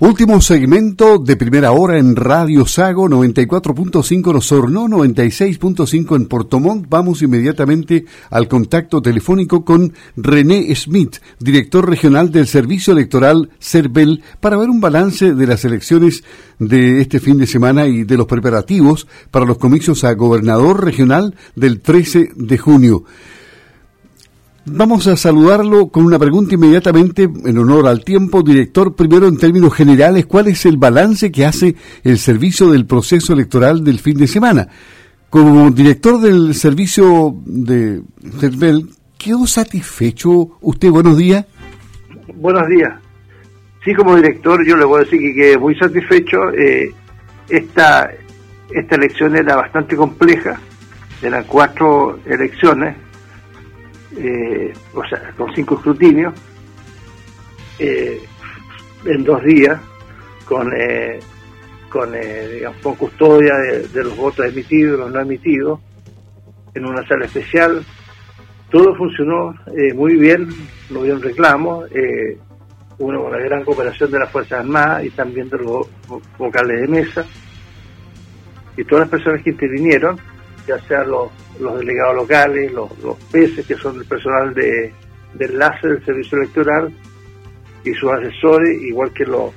[0.00, 6.86] Último segmento de primera hora en Radio Sago 94.5 en Osorno, 96.5 en Portomont.
[6.88, 14.56] Vamos inmediatamente al contacto telefónico con René Smith, director regional del Servicio Electoral CERVEL, para
[14.56, 16.22] ver un balance de las elecciones
[16.60, 21.34] de este fin de semana y de los preparativos para los comicios a gobernador regional
[21.56, 23.02] del 13 de junio.
[24.66, 28.42] Vamos a saludarlo con una pregunta inmediatamente en honor al tiempo.
[28.42, 31.74] Director, primero en términos generales, ¿cuál es el balance que hace
[32.04, 34.68] el servicio del proceso electoral del fin de semana?
[35.30, 38.02] Como director del servicio de
[38.40, 40.90] CERVEL, ¿quedó satisfecho usted?
[40.90, 41.46] Buenos días.
[42.34, 42.92] Buenos días.
[43.84, 46.50] Sí, como director yo le voy a decir que quedé muy satisfecho.
[46.52, 46.92] Eh,
[47.48, 48.10] esta,
[48.70, 50.60] esta elección era bastante compleja,
[51.22, 52.96] eran cuatro elecciones
[54.16, 56.34] eh, o sea, con cinco escrutinios,
[57.78, 58.20] eh,
[59.04, 59.80] en dos días,
[60.44, 61.18] con, eh,
[61.90, 65.80] con, digamos, con custodia de, los votos emitidos los no emitidos,
[66.74, 67.84] en una sala especial.
[68.70, 69.54] Todo funcionó
[69.94, 70.48] muy bien,
[70.90, 71.84] no hubo un reclamo,
[72.98, 75.88] una, una gran cooperación de las Fuerzas Armadas y también de los
[76.36, 77.24] vocales de mesa.
[78.76, 80.18] Y todas las personas que intervinieron,
[80.68, 81.30] ya sean los,
[81.78, 84.92] delegados locales, los, los peces, que son el personal de,
[85.38, 86.92] enlace del servicio electoral,
[87.84, 89.52] y sus asesores, igual que los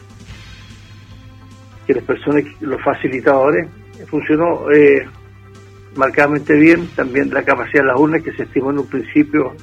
[1.85, 3.67] que las personas, los facilitadores,
[4.07, 5.05] funcionó eh,
[5.95, 6.87] marcadamente bien.
[6.95, 9.53] También la capacidad de las urnas, que se estimó en un principio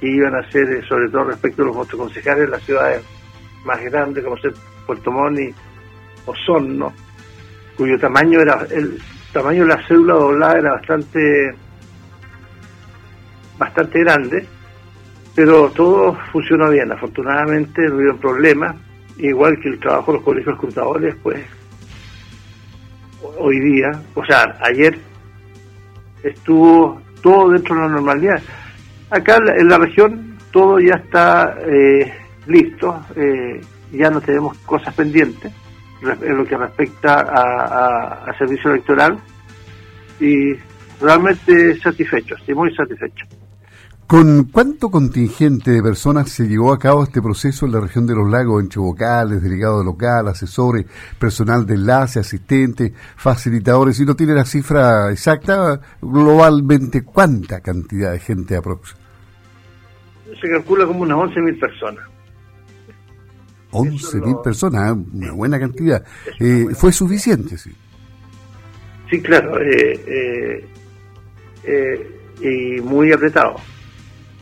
[0.00, 3.02] que iban a ser, eh, sobre todo respecto a los votos concejales, las ciudades
[3.64, 4.54] más grandes, como ser
[4.86, 5.54] Puerto Montt
[6.26, 6.92] o Osorno,
[7.76, 8.98] cuyo tamaño era el,
[9.32, 11.54] tamaño de la cédula doblada era bastante
[13.58, 14.46] bastante grande,
[15.34, 16.90] pero todo funcionó bien.
[16.90, 18.76] Afortunadamente no hubo problemas,
[19.18, 21.44] igual que el trabajo de los colegios escrutadores, pues
[23.38, 24.98] hoy día, o sea, ayer
[26.22, 28.42] estuvo todo dentro de la normalidad.
[29.10, 32.12] Acá en la región todo ya está eh,
[32.46, 33.60] listo, eh,
[33.92, 35.52] ya no tenemos cosas pendientes
[36.02, 37.20] en lo que respecta
[38.26, 39.18] a, servicio electoral
[40.20, 40.54] y
[41.00, 43.26] realmente satisfecho, estoy muy satisfecho.
[44.06, 48.14] ¿Con cuánto contingente de personas se llevó a cabo este proceso en la región de
[48.14, 50.84] los lagos, entre vocales, delegados local, asesores,
[51.18, 53.96] personal de enlace, asistentes, facilitadores?
[53.96, 59.00] Si no tiene la cifra exacta, globalmente, ¿cuánta cantidad de gente aproxima?
[60.38, 62.04] Se calcula como unas 11.000 personas.
[63.72, 65.00] 11.000 personas, ¿eh?
[65.14, 66.04] una buena cantidad.
[66.38, 67.56] Eh, ¿Fue suficiente?
[67.56, 67.72] Sí,
[69.10, 70.68] sí claro, eh,
[72.40, 73.56] y muy apretado,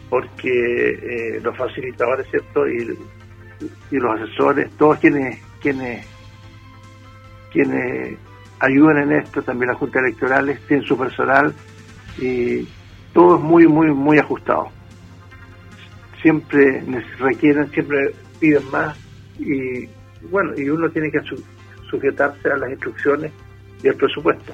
[0.08, 2.68] porque los facilitadores, ¿cierto?
[2.68, 2.98] Y,
[3.90, 6.06] y, los asesores, todos quienes, quienes,
[7.52, 8.18] quienes
[8.58, 11.54] ayudan en esto, también las juntas electorales, tienen su personal
[12.18, 12.66] y
[13.12, 14.68] todo es muy, muy, muy ajustado.
[16.22, 16.82] Siempre
[17.18, 18.96] requieren, siempre piden más
[19.40, 19.88] y
[20.28, 21.20] bueno, y uno tiene que
[21.88, 23.32] sujetarse a las instrucciones
[23.82, 24.52] y al presupuesto.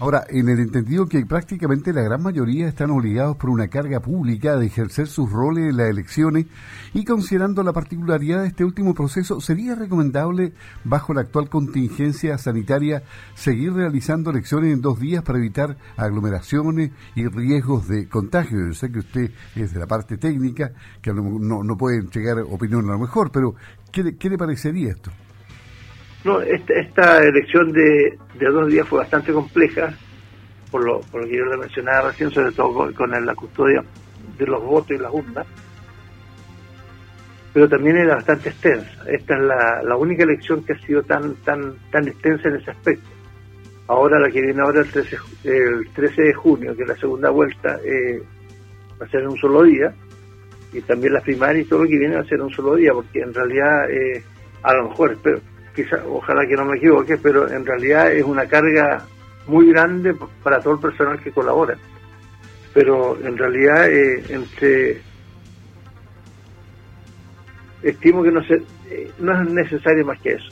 [0.00, 4.56] Ahora, en el entendido que prácticamente la gran mayoría están obligados por una carga pública
[4.56, 6.46] de ejercer sus roles en las elecciones
[6.94, 10.52] y considerando la particularidad de este último proceso, ¿sería recomendable,
[10.82, 13.04] bajo la actual contingencia sanitaria,
[13.34, 18.66] seguir realizando elecciones en dos días para evitar aglomeraciones y riesgos de contagio?
[18.66, 22.84] Yo sé que usted es de la parte técnica, que no, no puede entregar opinión
[22.88, 23.54] a lo mejor, pero
[23.92, 25.12] ¿qué, qué le parecería esto?
[26.24, 29.92] No, esta, elección de, dos días fue bastante compleja,
[30.70, 33.84] por lo, por lo que yo le mencionaba recién, sobre todo con, la custodia
[34.38, 35.46] de los votos y las urnas,
[37.52, 39.04] pero también era bastante extensa.
[39.06, 39.42] Esta es
[39.84, 43.08] la, única elección que ha sido tan, tan, tan extensa en ese aspecto.
[43.86, 47.28] Ahora la que viene ahora el 13, el 13 de junio, que es la segunda
[47.28, 48.22] vuelta, eh,
[48.98, 49.94] va a ser en un solo día,
[50.72, 52.76] y también las primarias y todo lo que viene va a ser en un solo
[52.76, 54.24] día, porque en realidad, eh,
[54.62, 55.40] a lo mejor, espero,
[55.74, 59.04] quizá, ojalá que no me equivoque, pero en realidad es una carga
[59.46, 61.76] muy grande para todo el personal que colabora.
[62.72, 65.02] Pero en realidad, eh, entre
[67.82, 68.54] estimo que no, se,
[68.90, 70.48] eh, no es necesario más que eso.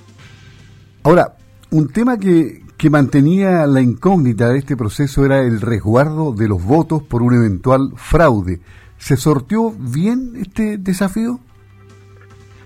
[1.05, 1.35] Ahora,
[1.71, 6.63] un tema que, que mantenía la incógnita de este proceso era el resguardo de los
[6.63, 8.61] votos por un eventual fraude.
[8.99, 11.41] ¿Se sortió bien este desafío?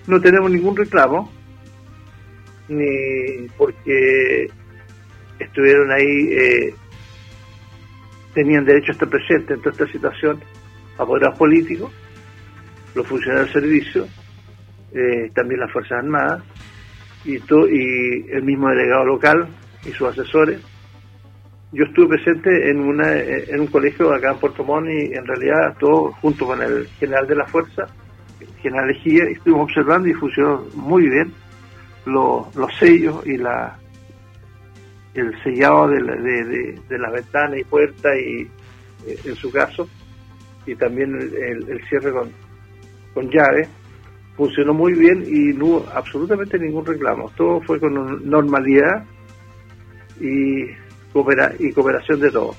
[0.07, 1.36] No tenemos ningún reclamo
[2.69, 4.49] ni porque
[5.39, 6.75] estuvieron ahí, eh,
[8.35, 10.41] tenían derecho a estar presentes en toda esta situación,
[10.99, 11.93] apoderados políticos,
[12.95, 14.07] los funcionarios del servicio,
[14.93, 16.43] eh, también las Fuerzas Armadas,
[17.25, 19.49] y, y el mismo delegado local
[19.85, 20.61] y sus asesores.
[21.73, 25.77] Yo estuve presente en, una, en un colegio acá en Puerto Montt y en realidad
[25.79, 27.87] todo junto con el general de la fuerza,
[28.41, 31.33] el general Ejía, estuvimos observando y funcionó muy bien
[32.07, 33.79] los, los sellos y la
[35.15, 38.43] el sellado de, de, de, las ventanas y puertas y
[39.07, 39.89] eh, en su caso
[40.67, 42.31] y también el, cierre con,
[43.15, 43.67] con llave
[44.37, 47.31] funcionó muy bien y no hubo absolutamente ningún reclamo.
[47.37, 49.05] Todo fue con normalidad
[50.21, 52.57] y, y cooperación de todos.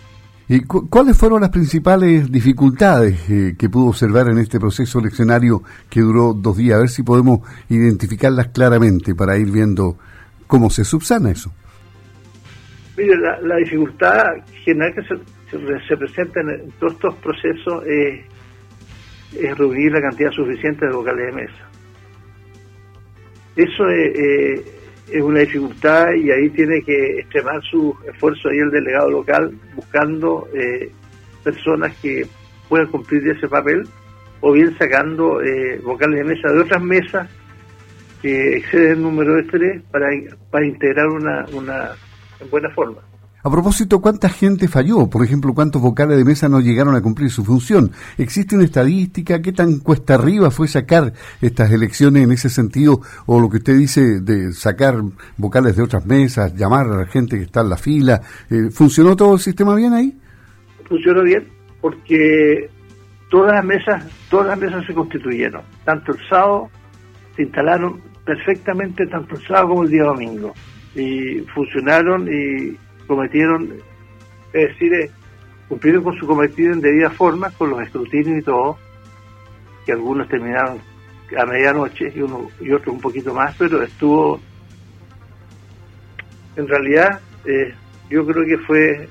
[0.50, 6.00] ¿Y cuáles fueron las principales dificultades eh, que pudo observar en este proceso eleccionario que
[6.00, 6.78] duró dos días?
[6.78, 9.98] A ver si podemos identificarlas claramente para ir viendo
[10.48, 11.52] cómo se subsana eso.
[12.98, 14.24] Mire, la, dificultad
[14.64, 18.26] general que se, se, presenta en, todos estos procesos es,
[19.38, 21.70] es reunir la cantidad suficiente de vocales de mesa.
[23.58, 24.62] Eso es,
[25.22, 30.92] una dificultad y ahí tiene que extremar su esfuerzo ahí el delegado local buscando eh,
[31.44, 32.26] personas que
[32.68, 33.88] puedan cumplir ese papel
[34.42, 37.30] o bien sacando eh, vocales de mesa de otras mesas
[38.22, 40.08] que exceden el número de tres para,
[40.52, 41.92] para integrar una, una
[42.52, 43.00] buena forma.
[43.48, 45.10] A propósito, ¿cuánta gente falló?
[45.10, 47.92] Por ejemplo, ¿cuántos vocales de mesa no llegaron a cumplir su función?
[48.18, 49.42] ¿Existe una estadística?
[49.42, 53.00] ¿Qué tan cuesta arriba fue sacar estas elecciones en ese sentido?
[53.26, 54.96] O lo que usted dice de sacar
[55.38, 58.22] vocales de otras mesas, llamar a la gente que está en la fila.
[58.50, 60.14] Eh, ¿Funcionó todo el sistema bien ahí?
[60.84, 61.48] Funcionó bien
[61.80, 62.70] porque
[63.30, 65.62] todas las mesas, todas las mesas se constituyeron.
[65.86, 66.70] Tanto el sábado
[67.38, 70.54] se instalaron perfectamente, tanto el sábado como el día domingo.
[70.96, 72.76] Y funcionaron y
[73.08, 73.74] cometieron,
[74.54, 75.12] es decir, eh,
[75.68, 78.78] cumplieron con su cometido en debida forma, con los escrutinios y todo,
[79.86, 80.80] que algunos terminaron
[81.38, 84.40] a medianoche y, uno, y otros un poquito más, pero estuvo,
[86.56, 87.74] en realidad, eh,
[88.10, 89.10] yo creo que fue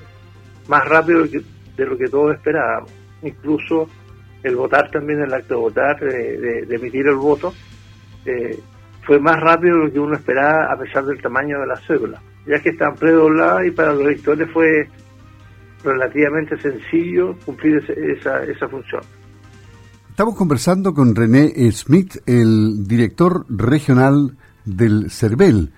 [0.67, 2.91] más rápido de lo que todos esperábamos.
[3.21, 3.87] Incluso
[4.43, 7.53] el votar también, el acto de votar, de, emitir el voto,
[8.25, 8.59] eh,
[9.03, 12.21] fue más rápido de lo que uno esperaba a pesar del tamaño de la cédula
[12.47, 14.87] ya que están predobladas y para los electores fue
[15.83, 19.01] relativamente sencillo cumplir esa, esa función.
[20.09, 24.35] Estamos conversando con René Smith, el director regional
[24.65, 25.71] del CERVEL.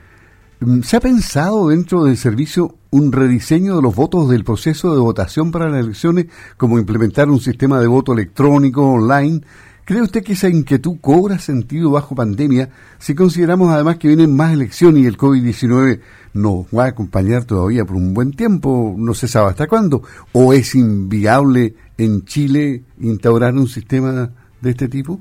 [0.61, 5.01] Mm, ¿Se ha pensado dentro del servicio un rediseño de los votos del proceso de
[5.01, 6.27] votación para las elecciones,
[6.57, 9.41] como implementar un sistema de voto electrónico online
[9.89, 12.69] ¿Cree usted que esa inquietud cobra sentido bajo pandemia
[12.99, 15.99] si consideramos además que vienen más elecciones y el COVID-19
[16.33, 20.03] nos va a acompañar todavía por un buen tiempo, no se sabe hasta cuándo?
[20.33, 24.31] ¿O es inviable en Chile instaurar un sistema
[24.61, 25.19] de este tipo?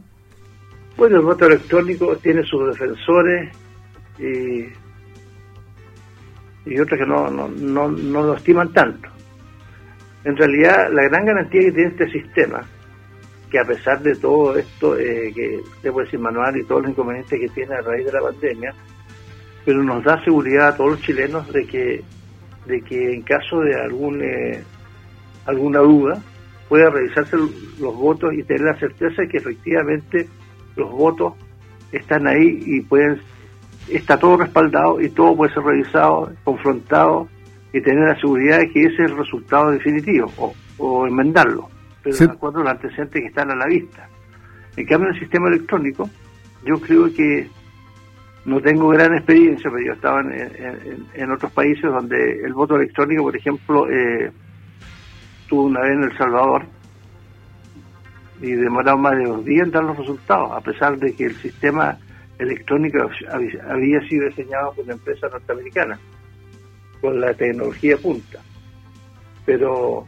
[0.97, 3.51] Bueno, el voto electrónico tiene sus defensores
[4.19, 4.65] y,
[6.67, 9.09] y otros que no, no, no, no lo estiman tanto.
[10.25, 12.67] En realidad, la gran garantía que tiene este sistema
[13.51, 17.41] que a pesar de todo esto, eh, que puede decir manual y todos los inconvenientes
[17.41, 18.75] que tiene a raíz de la pandemia,
[19.69, 22.03] pero nos da seguridad a todos los chilenos de que,
[22.65, 24.65] de que en caso de algún, eh,
[25.45, 26.23] alguna duda,
[26.71, 30.27] pueda revisarse los votos y tener la certeza de que efectivamente
[30.75, 31.35] los votos
[31.93, 33.21] están ahí y pueden
[33.89, 37.29] está todo respaldado y todo puede ser revisado, confrontado
[37.71, 41.69] y tener la seguridad de que ese es el resultado definitivo o, o enmendarlo
[42.03, 44.09] pero de acuerdo a los antecedentes que están a la vista.
[44.79, 46.09] En cambio, en el sistema electrónico,
[46.65, 47.51] yo creo que
[48.49, 53.37] no tengo gran experiencia, pero yo estaba en, otros países donde el voto electrónico, por
[53.37, 54.33] ejemplo, eh,
[55.51, 56.65] una vez en El Salvador
[58.41, 61.35] y demoraba más de dos días en dar los resultados, a pesar de que el
[61.37, 61.99] sistema
[62.39, 62.99] electrónico
[63.31, 65.99] había sido diseñado por una empresa norteamericana,
[67.03, 68.41] con la tecnología punta.
[69.45, 70.07] Pero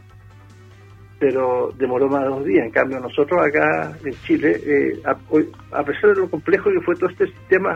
[1.19, 2.65] pero demoró más de dos días.
[2.65, 7.11] En cambio, nosotros acá en Chile, eh, a, pesar de lo complejo que fue todo
[7.11, 7.75] este sistema,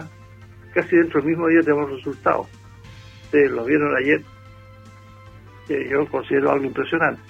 [0.75, 2.47] casi dentro del mismo día tenemos resultados.
[3.23, 4.21] Ustedes lo vieron ayer,
[5.67, 7.21] que yo considero algo impresionante.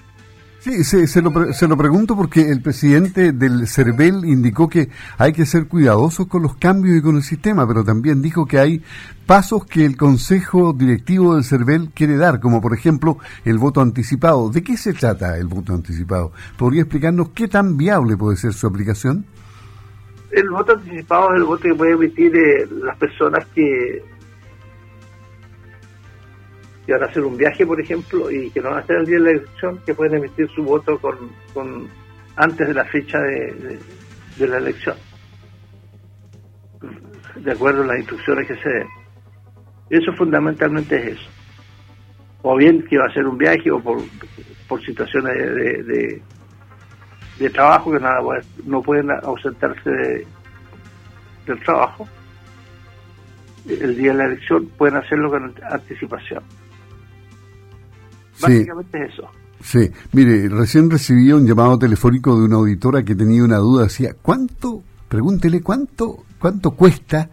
[0.60, 5.46] Sí, se, lo, se lo pregunto porque el presidente del CERVEL indicó que hay que
[5.46, 8.82] ser cuidadosos con los cambios y con el sistema, pero también dijo que hay
[9.28, 14.50] pasos que el Consejo Directivo del CERVEL quiere dar, como por ejemplo el voto anticipado.
[14.50, 16.32] ¿De qué se trata el voto anticipado?
[16.58, 19.28] ¿Podría explicarnos qué tan viable puede ser su aplicación?
[20.36, 24.04] El voto anticipado es el voto que puede emitir eh, las personas que
[26.90, 29.16] van a hacer un viaje, por ejemplo, y que no van a hacer el día
[29.16, 31.88] de la elección, que pueden emitir su voto con,
[32.36, 33.80] antes de la fecha de,
[34.40, 34.98] la elección,
[37.38, 38.88] de acuerdo a las instrucciones que se den.
[39.90, 41.30] Eso fundamentalmente es eso.
[42.42, 44.02] O bien que va a hacer un viaje o por,
[44.86, 46.22] situaciones de,
[47.52, 48.22] trabajo que nada
[48.66, 50.26] no pueden ausentarse
[51.46, 52.08] del trabajo.
[53.68, 56.44] El día de la elección pueden hacerlo con anticipación.
[58.42, 59.30] Básicamente es eso.
[59.62, 64.14] Sí, mire, recién recibí un llamado telefónico de una auditora que tenía una duda, decía,
[64.22, 67.30] ¿cuánto, pregúntele cuánto, cuánto cuesta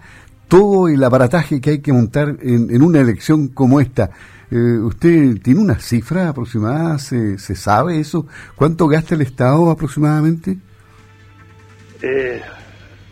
[0.48, 4.10] todo el aparataje que hay que montar en, una elección como esta?
[4.54, 6.98] Eh, ¿Usted tiene una cifra aproximada?
[6.98, 8.26] ¿Se, ¿Se, sabe eso?
[8.54, 10.58] ¿Cuánto gasta el Estado aproximadamente?
[12.02, 12.42] Eh,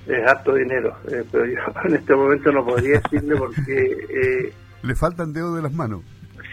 [0.07, 4.53] es harto dinero, eh, pero yo en este momento no podría decirle porque...
[4.83, 6.03] ¿Le faltan dedos de las manos?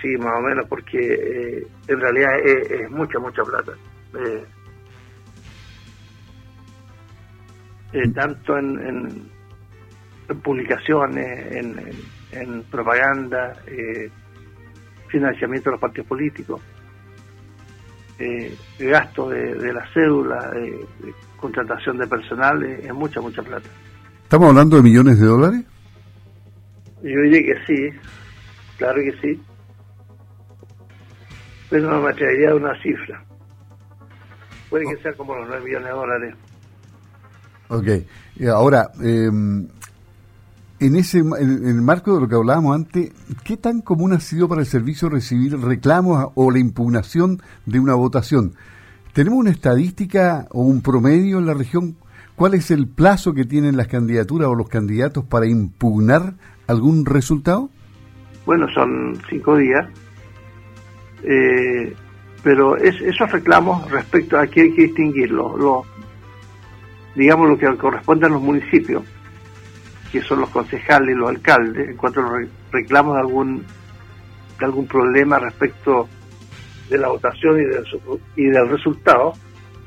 [0.01, 3.73] Sí, más o menos, porque eh, en realidad es, mucha, mucha plata.
[4.13, 4.45] Eh,
[7.93, 9.29] eh, tanto en,
[10.43, 11.55] publicaciones,
[12.31, 13.53] en, propaganda,
[15.07, 16.61] financiamiento de los partidos políticos,
[18.79, 20.85] gasto de, la cédula, de,
[21.39, 23.69] contratación de personal, es mucha, mucha plata.
[24.23, 25.63] ¿Estamos hablando de millones de dólares?
[27.03, 27.97] Yo diría que sí,
[28.77, 29.41] claro que sí
[31.69, 33.23] pero no me atrevería a una cifra.
[34.69, 35.01] Puede que oh.
[35.01, 36.35] sea como los 9 millones de dólares.
[37.69, 37.87] Ok,
[38.53, 39.67] ahora, em,
[40.79, 43.11] en, ese, en, el marco de lo que hablábamos antes,
[43.43, 47.93] ¿qué tan común ha sido para el servicio recibir reclamos o la impugnación de una
[47.93, 48.53] votación?
[49.13, 51.95] ¿Tenemos una estadística o un promedio en la región?
[52.35, 56.35] ¿Cuál es el plazo que tienen las candidaturas o los candidatos para impugnar
[56.67, 57.69] algún resultado?
[58.45, 59.87] Bueno, son cinco días
[61.23, 61.93] eh,
[62.43, 65.83] pero es, esos reclamos respecto a que hay que distinguirlo, lo,
[67.15, 69.03] digamos lo que corresponde a los municipios,
[70.11, 73.65] que son los concejales y los alcaldes, en cuanto a los reclamos de algún,
[74.59, 76.07] de algún problema respecto
[76.89, 77.83] de la votación y, de
[78.35, 79.33] y del resultado,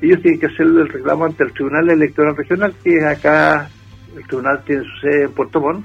[0.00, 3.68] ellos tienen que hacer el reclamo ante el Tribunal Electoral Regional, que es acá,
[4.16, 5.84] el tribunal tiene su sede en Puerto Montt.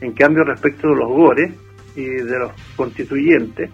[0.00, 1.52] En cambio, respecto de los GORES
[1.96, 3.70] y de los constituyentes,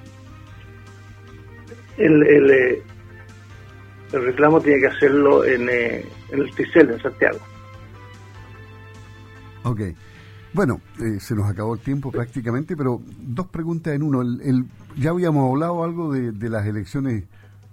[1.97, 2.83] el, el, eh,
[4.13, 7.39] el reclamo tiene que hacerlo en, eh, en el TICEL, en Santiago.
[9.69, 9.81] Ok.
[10.55, 14.23] Bueno, eh, se nos acabó el tiempo prácticamente, pero dos preguntas en uno.
[14.97, 17.25] Ya habíamos hablado algo de, las elecciones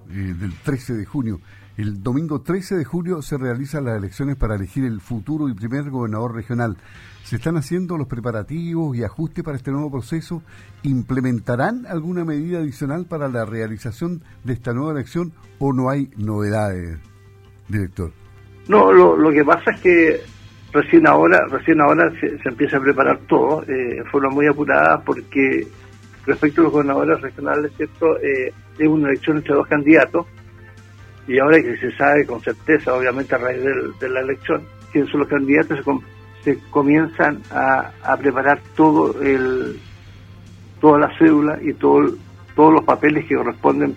[0.07, 1.39] del 13 de junio.
[1.77, 5.89] El domingo 13 de julio se realizan las elecciones para elegir el futuro y primer
[5.89, 6.77] gobernador regional.
[7.23, 10.41] ¿Se están haciendo los preparativos y ajustes para este nuevo proceso?
[10.83, 16.99] ¿Implementarán alguna medida adicional para la realización de esta nueva elección o no hay novedades,
[17.67, 18.11] director?
[18.67, 20.21] No, lo, que pasa es que
[20.75, 25.65] recién ahora recién ahora se, empieza a preparar todo eh, en forma muy apurada porque
[26.25, 28.19] respecto a los gobernadores regionales, ¿cierto?
[28.19, 30.25] Eh, es una elección entre dos candidatos
[31.27, 33.61] y ahora que se sabe con certeza, obviamente a raíz
[33.99, 35.79] de la elección, quiénes son los candidatos,
[36.43, 39.79] se, comienzan a, preparar todo el
[40.81, 42.15] toda la cédula y todo,
[42.55, 43.95] todos los papeles que corresponden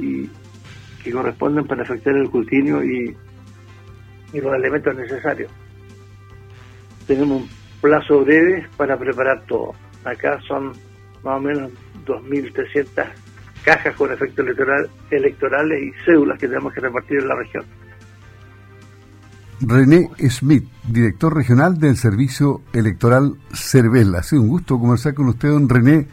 [0.00, 0.28] y
[1.04, 3.14] que corresponden para efectuar el escrutinio y,
[4.32, 5.50] y los elementos necesarios.
[7.06, 7.48] Tenemos un
[7.80, 9.74] plazo breve para preparar todo.
[10.04, 10.72] Acá son
[11.22, 11.70] más o menos
[12.06, 13.06] 2.300
[13.64, 17.64] cajas con efectos electoral, electorales y cédulas que tenemos que repartir en la región.
[19.60, 24.14] René Smith, director regional del Servicio Electoral CERVEL.
[24.14, 26.06] Ha sido un gusto conversar con usted, don René.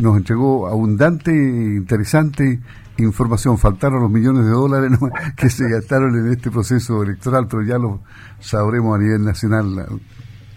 [0.00, 2.60] Nos entregó abundante, interesante
[2.98, 3.58] información.
[3.58, 4.98] Faltaron los millones de dólares
[5.36, 8.00] que se gastaron en este proceso electoral, pero ya lo
[8.40, 9.86] sabremos a nivel nacional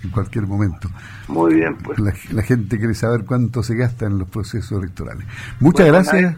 [0.04, 0.90] en cualquier momento.
[1.28, 2.00] Muy bien, pues.
[2.00, 5.26] La, gente quiere saber cuánto se gasta en los procesos electorales.
[5.60, 6.38] Muchas gracias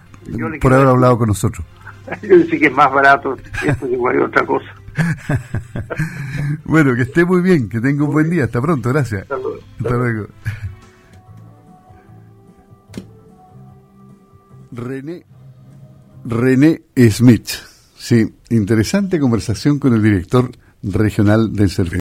[0.61, 1.65] por haber hablado con nosotros.
[2.21, 3.35] Yo sé que es más barato
[3.65, 4.73] esto que cualquier otra cosa.
[6.65, 8.45] bueno, que esté muy bien, que tenga un buen día.
[8.45, 9.23] Hasta pronto, gracias.
[9.23, 9.59] Hasta luego.
[9.79, 10.27] Hasta luego.
[14.71, 15.25] René,
[16.27, 17.47] René Smith.
[17.97, 20.51] Sí, interesante conversación con el director
[20.83, 21.95] regional del servicio.